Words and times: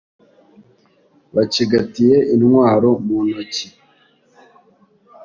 bacigatiye 1.35 2.17
intwaro 2.33 2.89
mu 3.05 3.17
ntoki 3.27 3.67